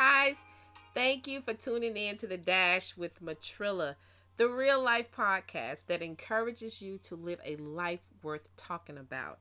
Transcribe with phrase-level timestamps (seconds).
[0.00, 0.46] guys.
[0.94, 3.96] Thank you for tuning in to the Dash with Matrilla,
[4.38, 9.40] the real life podcast that encourages you to live a life worth talking about.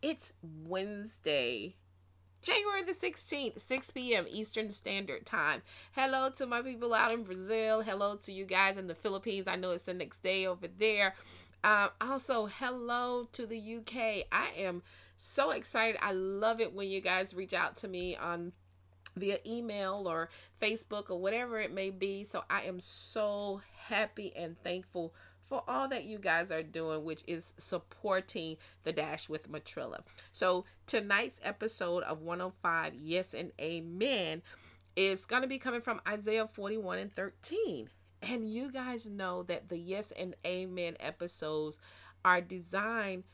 [0.00, 0.32] It's
[0.66, 1.76] Wednesday,
[2.40, 4.24] January the 16th, 6 p.m.
[4.30, 5.60] Eastern Standard Time.
[5.92, 7.82] Hello to my people out in Brazil.
[7.82, 9.46] Hello to you guys in the Philippines.
[9.46, 11.16] I know it's the next day over there.
[11.64, 14.24] Um, also, hello to the UK.
[14.32, 14.82] I am
[15.18, 15.98] so excited.
[16.00, 18.52] I love it when you guys reach out to me on
[19.16, 20.28] via email or
[20.60, 22.24] Facebook or whatever it may be.
[22.24, 25.14] So I am so happy and thankful
[25.48, 30.00] for all that you guys are doing, which is supporting the Dash with Matrilla.
[30.32, 34.42] So tonight's episode of 105 Yes and Amen
[34.94, 37.88] is going to be coming from Isaiah 41 and 13.
[38.20, 41.78] And you guys know that the Yes and Amen episodes
[42.24, 43.24] are designed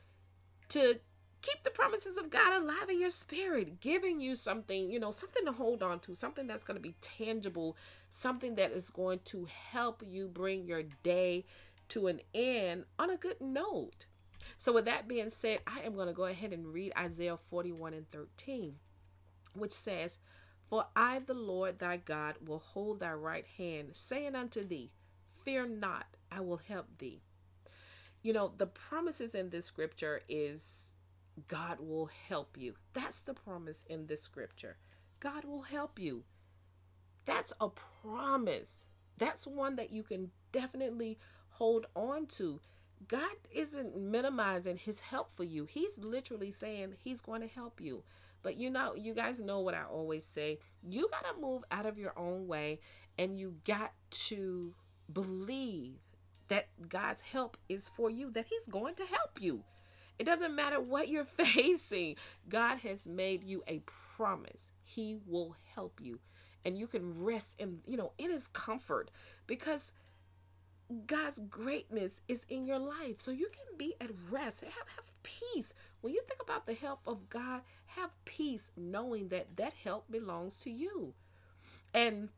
[0.68, 1.00] to
[1.44, 5.44] keep the promises of God alive in your spirit, giving you something, you know, something
[5.44, 7.76] to hold on to, something that's going to be tangible,
[8.08, 11.44] something that is going to help you bring your day
[11.88, 14.06] to an end on a good note.
[14.56, 17.92] So, with that being said, I am going to go ahead and read Isaiah 41
[17.92, 18.76] and 13,
[19.54, 20.18] which says,
[20.70, 24.92] For I, the Lord thy God, will hold thy right hand, saying unto thee,
[25.44, 27.20] Fear not, I will help thee.
[28.22, 30.93] You know, the promises in this scripture is
[31.48, 32.74] God will help you.
[32.92, 34.76] That's the promise in this scripture.
[35.20, 36.24] God will help you.
[37.24, 38.86] That's a promise.
[39.18, 41.18] That's one that you can definitely
[41.50, 42.60] hold on to.
[43.08, 45.66] God isn't minimizing his help for you.
[45.66, 48.02] He's literally saying he's going to help you.
[48.42, 50.58] But you know, you guys know what I always say.
[50.82, 52.80] You got to move out of your own way
[53.18, 54.74] and you got to
[55.12, 55.94] believe
[56.48, 59.64] that God's help is for you, that he's going to help you.
[60.18, 62.16] It doesn't matter what you're facing.
[62.48, 63.80] God has made you a
[64.16, 64.72] promise.
[64.82, 66.20] He will help you.
[66.64, 69.10] And you can rest in, you know, in his comfort
[69.46, 69.92] because
[71.06, 73.18] God's greatness is in your life.
[73.18, 74.62] So you can be at rest.
[74.62, 75.74] Have, have peace.
[76.00, 80.56] When you think about the help of God, have peace knowing that that help belongs
[80.58, 81.14] to you.
[81.92, 82.28] And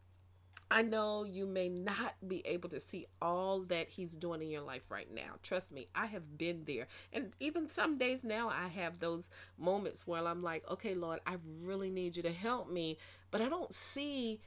[0.71, 4.63] I know you may not be able to see all that he's doing in your
[4.63, 5.35] life right now.
[5.43, 6.89] Trust me, I have been there.
[7.13, 11.37] And even some days now, I have those moments where I'm like, okay, Lord, I
[11.63, 12.99] really need you to help me,
[13.31, 14.41] but I don't see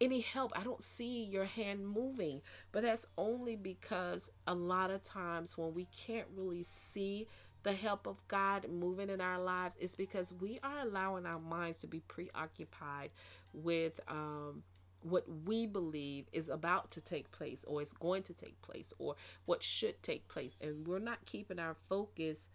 [0.00, 0.52] any help.
[0.56, 2.42] I don't see your hand moving.
[2.72, 7.28] But that's only because a lot of times when we can't really see
[7.62, 11.80] the help of God moving in our lives, it's because we are allowing our minds
[11.80, 13.10] to be preoccupied
[13.52, 14.62] with um
[15.02, 19.16] what we believe is about to take place or is going to take place or
[19.46, 22.48] what should take place and we're not keeping our focus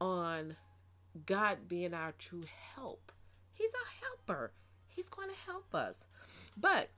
[0.00, 0.56] on
[1.26, 2.44] God being our true
[2.74, 3.12] help.
[3.54, 4.52] He's a helper.
[4.86, 6.06] He's going to help us.
[6.56, 6.90] But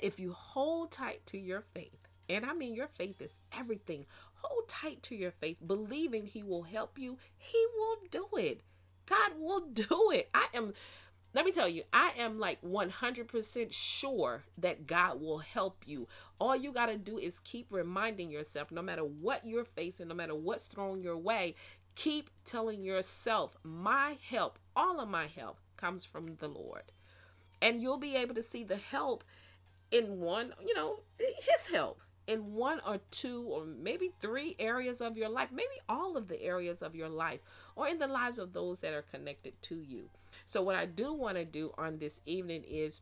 [0.00, 4.06] if you hold tight to your faith, and I mean your faith is everything.
[4.34, 7.18] Hold tight to your faith, believing he will help you.
[7.36, 8.62] He will do it.
[9.06, 10.28] God will do it.
[10.34, 10.74] I am
[11.36, 16.08] let me tell you, I am like 100% sure that God will help you.
[16.40, 20.14] All you got to do is keep reminding yourself, no matter what you're facing, no
[20.14, 21.54] matter what's thrown your way,
[21.94, 26.84] keep telling yourself, my help, all of my help comes from the Lord.
[27.60, 29.22] And you'll be able to see the help
[29.90, 35.16] in one, you know, his help in one or two or maybe three areas of
[35.16, 37.40] your life, maybe all of the areas of your life,
[37.76, 40.08] or in the lives of those that are connected to you.
[40.44, 43.00] So, what I do want to do on this evening is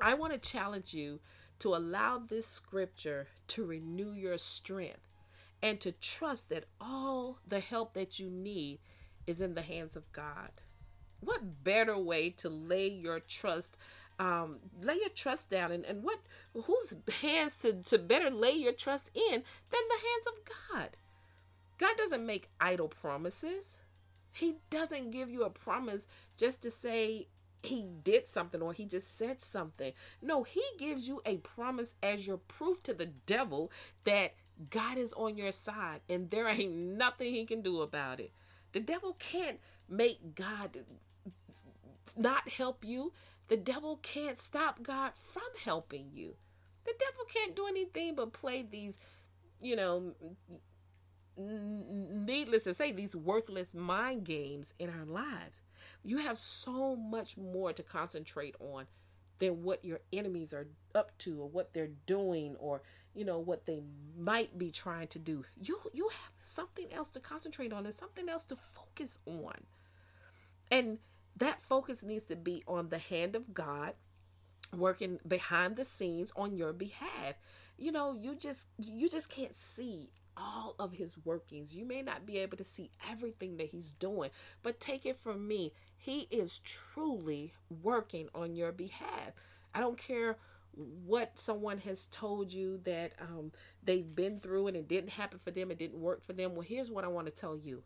[0.00, 1.20] I want to challenge you
[1.60, 5.06] to allow this scripture to renew your strength
[5.62, 8.78] and to trust that all the help that you need
[9.26, 10.50] is in the hands of God.
[11.20, 13.76] What better way to lay your trust
[14.20, 16.20] um, lay your trust down and, and what
[16.52, 19.42] whose hands to, to better lay your trust in than
[19.88, 20.34] the hands of
[20.72, 20.90] God.
[21.78, 23.80] God doesn't make idle promises.
[24.30, 26.06] He doesn't give you a promise
[26.36, 27.28] just to say
[27.62, 29.92] he did something or he just said something.
[30.20, 33.72] No, he gives you a promise as your proof to the devil
[34.04, 34.34] that
[34.68, 38.32] God is on your side and there ain't nothing he can do about it.
[38.72, 39.58] The devil can't
[39.88, 40.84] make God
[42.16, 43.12] not help you.
[43.50, 46.36] The devil can't stop God from helping you.
[46.84, 48.96] The devil can't do anything but play these,
[49.60, 50.14] you know,
[51.36, 55.64] needless to say, these worthless mind games in our lives.
[56.04, 58.86] You have so much more to concentrate on
[59.40, 62.82] than what your enemies are up to or what they're doing or
[63.14, 63.82] you know what they
[64.16, 68.28] might be trying to do you you have something else to concentrate on and something
[68.28, 69.54] else to focus on
[70.70, 70.98] and
[71.36, 73.94] that focus needs to be on the hand of God
[74.76, 77.34] working behind the scenes on your behalf.
[77.76, 81.74] You know, you just you just can't see all of his workings.
[81.74, 84.30] You may not be able to see everything that he's doing,
[84.62, 89.32] but take it from me, he is truly working on your behalf.
[89.74, 90.38] I don't care
[91.04, 95.50] what someone has told you that um, they've been through and it didn't happen for
[95.50, 96.54] them, it didn't work for them.
[96.54, 97.82] Well, here's what I want to tell you.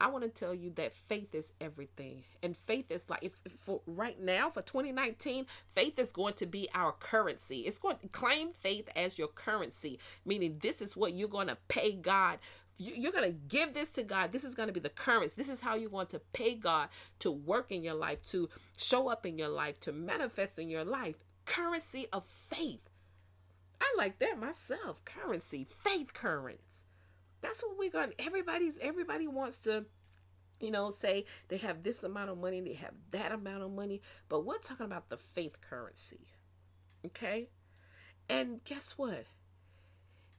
[0.00, 2.24] I want to tell you that faith is everything.
[2.42, 6.68] And faith is like if, for right now for 2019, faith is going to be
[6.74, 7.60] our currency.
[7.60, 11.58] It's going to claim faith as your currency, meaning this is what you're going to
[11.68, 12.38] pay God
[12.78, 14.32] you're going to give this to God.
[14.32, 15.34] This is going to be the currency.
[15.36, 16.88] This is how you're going to pay God
[17.20, 20.84] to work in your life, to show up in your life, to manifest in your
[20.84, 21.22] life.
[21.44, 22.88] Currency of faith.
[23.80, 25.04] I like that myself.
[25.04, 26.86] Currency, faith currents.
[27.42, 28.14] That's what we're going.
[28.18, 29.84] Everybody's everybody wants to
[30.62, 34.00] you know, say they have this amount of money, they have that amount of money,
[34.28, 36.28] but we're talking about the faith currency.
[37.04, 37.48] Okay?
[38.28, 39.26] And guess what?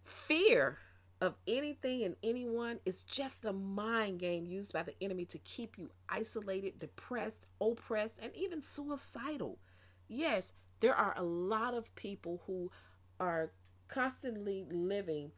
[0.06, 0.80] Fear
[1.20, 5.78] of anything and anyone is just a mind game used by the enemy to keep
[5.78, 9.60] you isolated, depressed, oppressed, and even suicidal.
[10.08, 12.72] Yes, there are a lot of people who
[13.20, 13.52] are
[13.90, 15.32] constantly living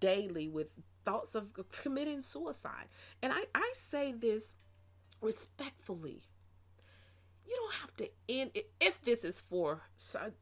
[0.00, 0.68] daily with
[1.04, 2.86] thoughts of committing suicide.
[3.22, 4.54] And I, I say this
[5.20, 6.22] respectfully.
[7.44, 9.82] You don't have to end if this is for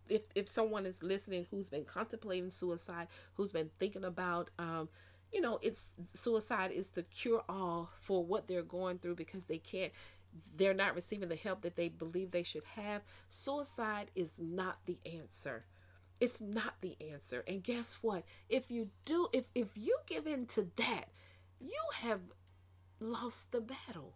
[0.08, 4.88] if if someone is listening who's been contemplating suicide, who's been thinking about um,
[5.32, 9.58] you know, it's suicide is the cure all for what they're going through because they
[9.58, 9.92] can't
[10.56, 13.02] they're not receiving the help that they believe they should have.
[13.28, 15.64] Suicide is not the answer.
[16.20, 17.43] It's not the answer.
[17.49, 18.25] And guess what?
[18.49, 21.06] If you do, if if you give in to that,
[21.58, 22.20] you have
[23.00, 24.14] lost the battle.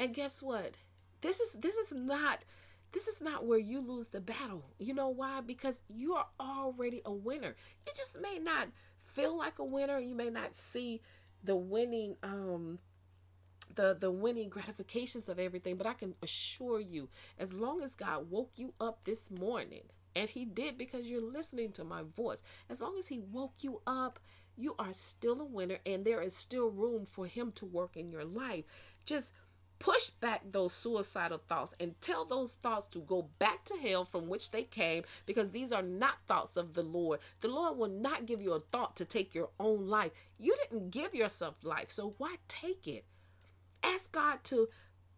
[0.00, 0.74] And guess what?
[1.20, 2.44] This is this is not
[2.92, 4.64] this is not where you lose the battle.
[4.78, 5.42] You know why?
[5.42, 7.54] Because you are already a winner.
[7.86, 8.68] You just may not
[9.04, 9.98] feel like a winner.
[9.98, 11.02] You may not see
[11.44, 12.78] the winning um
[13.74, 18.30] the the winning gratifications of everything, but I can assure you as long as God
[18.30, 19.82] woke you up this morning
[20.18, 22.42] and he did because you're listening to my voice.
[22.68, 24.18] As long as he woke you up,
[24.56, 28.10] you are still a winner and there is still room for him to work in
[28.10, 28.64] your life.
[29.04, 29.32] Just
[29.78, 34.28] push back those suicidal thoughts and tell those thoughts to go back to hell from
[34.28, 37.20] which they came because these are not thoughts of the Lord.
[37.40, 40.10] The Lord will not give you a thought to take your own life.
[40.36, 43.04] You didn't give yourself life, so why take it?
[43.84, 44.68] Ask God to,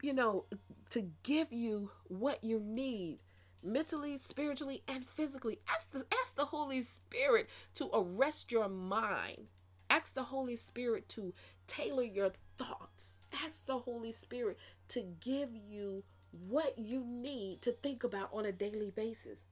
[0.03, 0.45] you know,
[0.91, 3.21] to give you what you need
[3.63, 5.61] mentally, spiritually, and physically.
[5.69, 9.49] Ask the, ask the Holy Spirit to arrest your mind.
[9.89, 11.35] Ask the Holy Spirit to
[11.67, 13.15] tailor your thoughts.
[13.45, 14.59] Ask the Holy Spirit
[14.89, 19.45] to give you what you need to think about on a daily basis.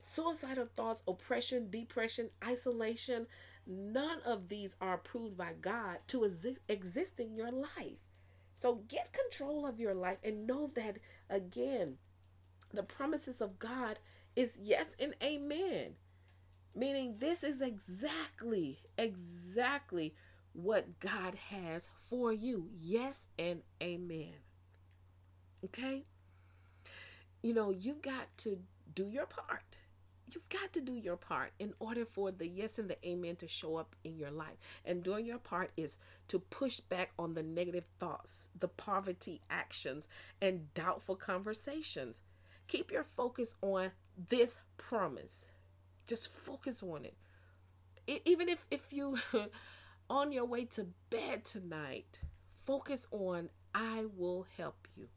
[0.00, 3.26] Suicidal thoughts, oppression, depression, isolation,
[3.66, 7.98] none of these are approved by God to exist, exist in your life.
[8.54, 10.98] So get control of your life and know that,
[11.28, 11.98] again,
[12.72, 13.98] the promises of God
[14.34, 15.94] is yes and amen.
[16.74, 20.14] Meaning, this is exactly, exactly
[20.52, 22.68] what God has for you.
[22.80, 24.34] Yes and amen.
[25.64, 26.04] Okay?
[27.42, 28.58] You know, you've got to
[28.94, 29.78] do your part.
[30.32, 33.48] You've got to do your part in order for the yes and the amen to
[33.48, 34.56] show up in your life.
[34.84, 35.96] And doing your part is
[36.28, 40.08] to push back on the negative thoughts, the poverty actions,
[40.42, 42.22] and doubtful conversations.
[42.68, 43.92] Keep your focus on
[44.28, 45.46] this promise.
[46.06, 47.16] Just focus on it.
[48.06, 49.18] it even if if you
[50.10, 52.20] on your way to bed tonight,
[52.64, 55.08] focus on I will help you.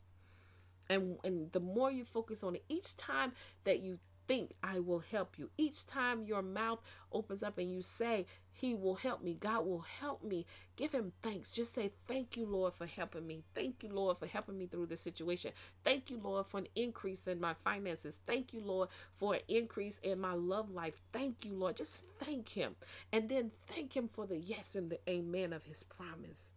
[0.90, 5.04] And and the more you focus on it, each time that you think I will
[5.12, 5.50] help you.
[5.58, 6.80] Each time your mouth
[7.12, 10.46] opens up and you say, He will help me, God will help me,
[10.78, 11.52] give Him thanks.
[11.52, 13.44] Just say, Thank you, Lord, for helping me.
[13.56, 15.52] Thank you, Lord, for helping me through this situation.
[15.84, 18.20] Thank you, Lord, for an increase in my finances.
[18.28, 21.02] Thank you, Lord, for an increase in my love life.
[21.12, 21.78] Thank you, Lord.
[21.78, 22.76] Just thank Him.
[23.12, 26.52] And then thank Him for the yes and the amen of His promise.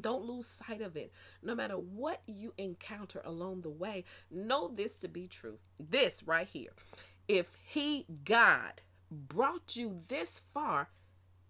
[0.00, 1.12] Don't lose sight of it.
[1.42, 5.58] No matter what you encounter along the way, know this to be true.
[5.78, 6.70] This right here.
[7.28, 10.88] If He, God, brought you this far,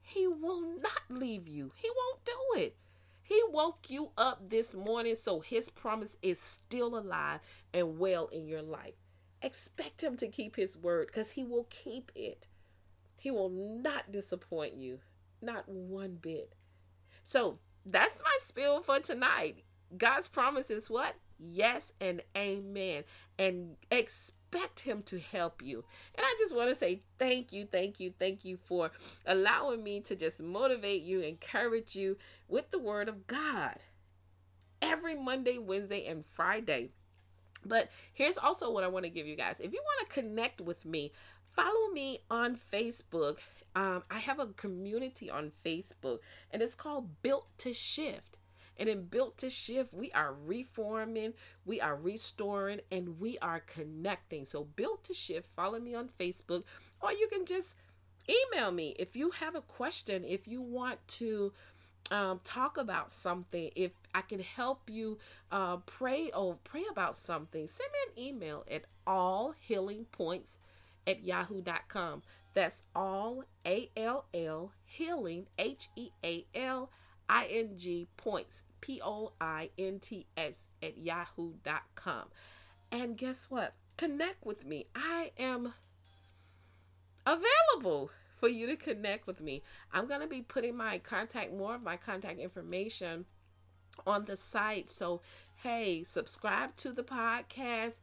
[0.03, 1.71] He will not leave you.
[1.77, 2.77] He won't do it.
[3.23, 7.41] He woke you up this morning so His promise is still alive
[7.73, 8.95] and well in your life.
[9.41, 12.47] Expect Him to keep His word because He will keep it.
[13.17, 15.01] He will not disappoint you,
[15.41, 16.55] not one bit.
[17.23, 19.65] So, that's my spiel for tonight.
[19.97, 21.15] God's promise is what?
[21.39, 23.05] Yes and amen.
[23.39, 25.85] And expect Him to help you.
[26.15, 28.91] And I just want to say thank you, thank you, thank you for
[29.27, 32.17] allowing me to just motivate you, encourage you
[32.49, 33.77] with the Word of God
[34.81, 36.91] every Monday, Wednesday, and Friday.
[37.65, 39.61] But here's also what I want to give you guys.
[39.61, 41.13] If you want to connect with me,
[41.55, 43.39] follow me on Facebook.
[43.75, 48.39] Um, I have a community on Facebook and it's called Built to Shift.
[48.77, 54.45] And in Built to Shift, we are reforming, we are restoring, and we are connecting.
[54.47, 56.65] So, Built to Shift, follow me on Facebook,
[57.01, 57.77] or you can just
[58.29, 61.53] email me if you have a question, if you want to
[62.11, 65.19] um, talk about something, if I can help you
[65.51, 70.59] uh, pray or pray about something, send me an email at all healing points
[71.07, 72.23] at yahoo.com.
[72.55, 76.91] That's all A L L healing H E A L
[77.29, 82.29] I N G points P O I N T S at yahoo.com.
[82.93, 83.75] And guess what?
[83.97, 84.87] Connect with me.
[84.95, 85.75] I am
[87.27, 89.63] available for you to connect with me.
[89.93, 93.25] I'm going to be putting my contact, more of my contact information
[94.07, 94.91] on the site.
[94.91, 95.23] So,
[95.57, 98.01] hey, subscribe to the podcast.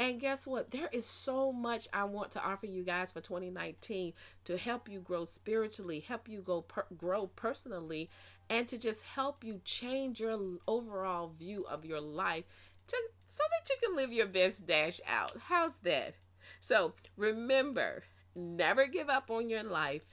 [0.00, 0.72] And guess what?
[0.72, 4.14] There is so much I want to offer you guys for 2019
[4.44, 8.10] to help you grow spiritually, help you go per- grow personally,
[8.48, 12.44] and to just help you change your overall view of your life
[12.88, 15.36] to so that you can live your best dash out.
[15.48, 16.14] How's that?
[16.60, 18.02] So, remember,
[18.34, 20.06] Never give up on your life,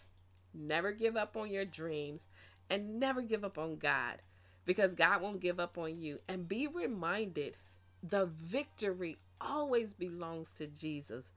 [0.54, 2.26] never give up on your dreams,
[2.70, 4.22] and never give up on God
[4.66, 6.20] because God won't give up on you.
[6.28, 7.58] And be reminded
[8.02, 11.32] the victory always belongs to Jesus,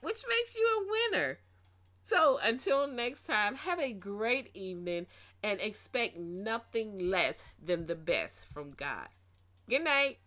[0.00, 1.38] which makes you a winner.
[2.02, 5.06] So until next time, have a great evening
[5.42, 9.08] and expect nothing less than the best from God.
[9.68, 10.18] Good night.